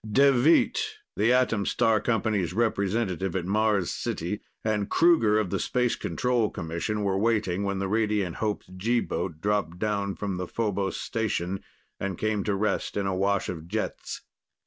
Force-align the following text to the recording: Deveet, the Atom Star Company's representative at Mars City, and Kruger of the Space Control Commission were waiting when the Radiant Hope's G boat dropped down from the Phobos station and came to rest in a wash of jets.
Deveet, 0.11 0.95
the 1.15 1.31
Atom 1.31 1.63
Star 1.67 2.01
Company's 2.01 2.53
representative 2.53 3.35
at 3.35 3.45
Mars 3.45 3.91
City, 3.91 4.41
and 4.63 4.89
Kruger 4.89 5.37
of 5.37 5.51
the 5.51 5.59
Space 5.59 5.95
Control 5.95 6.49
Commission 6.49 7.03
were 7.03 7.19
waiting 7.19 7.61
when 7.63 7.77
the 7.77 7.87
Radiant 7.87 8.37
Hope's 8.37 8.65
G 8.75 8.99
boat 8.99 9.41
dropped 9.41 9.77
down 9.77 10.15
from 10.15 10.37
the 10.37 10.47
Phobos 10.47 10.99
station 10.99 11.63
and 11.99 12.17
came 12.17 12.43
to 12.45 12.55
rest 12.55 12.97
in 12.97 13.05
a 13.05 13.13
wash 13.15 13.47
of 13.47 13.67
jets. 13.67 14.21